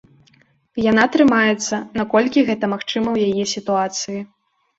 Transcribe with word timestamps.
Яна 0.91 1.03
трымаецца, 1.15 1.75
наколькі 1.99 2.45
гэта 2.49 2.65
магчыма 2.73 3.07
ў 3.15 3.29
яе 3.29 3.45
сітуацыі. 3.55 4.19